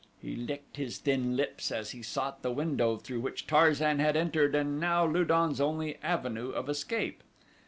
He 0.19 0.35
licked 0.35 0.77
his 0.77 0.97
thin 0.97 1.35
lips 1.37 1.71
as 1.71 1.91
he 1.91 2.01
sought 2.01 2.41
the 2.41 2.51
window 2.51 2.97
through 2.97 3.19
which 3.19 3.45
Tarzan 3.45 3.99
had 3.99 4.17
entered 4.17 4.55
and 4.55 4.79
now 4.79 5.05
Lu 5.05 5.23
don's 5.23 5.61
only 5.61 5.97
avenue 6.01 6.49
of 6.49 6.67
escape. 6.67 7.21